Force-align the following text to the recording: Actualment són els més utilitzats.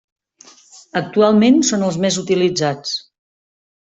Actualment 1.01 1.59
són 1.69 1.85
els 1.89 2.01
més 2.05 2.19
utilitzats. 2.23 2.95